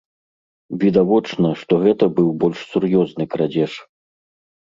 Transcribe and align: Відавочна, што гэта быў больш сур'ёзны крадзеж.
Відавочна, 0.83 1.51
што 1.61 1.73
гэта 1.83 2.07
быў 2.15 2.33
больш 2.45 2.59
сур'ёзны 2.73 3.29
крадзеж. 3.37 3.73